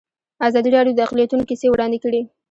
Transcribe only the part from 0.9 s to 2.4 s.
د اقلیتونه کیسې وړاندې کړي.